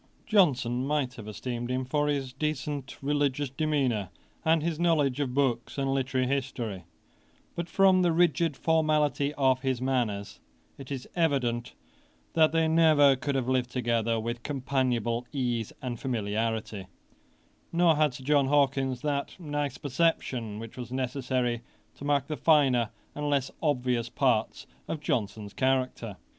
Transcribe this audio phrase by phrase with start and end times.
[0.25, 4.09] Johnson might have esteemed him for his decent, religious demeanour,
[4.43, 6.85] and his knowledge of books and literary history;
[7.55, 10.39] but from the rigid formality of his manners,
[10.79, 11.75] it is evident
[12.33, 16.87] that they never could have lived together with companionable ease and familiarity;
[17.71, 21.61] nor had Sir John Hawkins that nice perception which was necessary
[21.93, 26.17] to mark the finer and less obvious parts of Johnson's character.